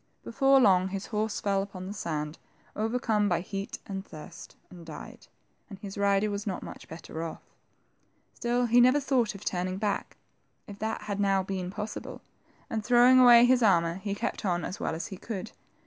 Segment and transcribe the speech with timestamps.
[0.23, 2.39] Before long, his horse fell upon the sand,
[2.75, 5.27] overcome by heat and thirst, and died,
[5.69, 7.43] and his rider was not much better off.
[8.33, 10.17] Still he never thought of turning back,
[10.65, 12.21] if that had now been possible,
[12.67, 15.51] and throwing away his armor, he kept on as well as he could.